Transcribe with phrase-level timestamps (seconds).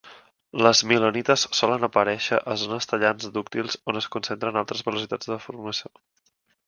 [0.67, 5.95] Les milonites solen aparèixer a zones tallants dúctils on es concentren altes velocitats de deformació.